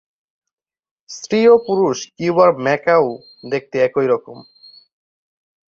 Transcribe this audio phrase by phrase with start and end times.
[1.09, 3.07] স্ত্রী ও পুরুষ কিউবার ম্যাকাও
[3.51, 4.37] দেখতে একই রকম।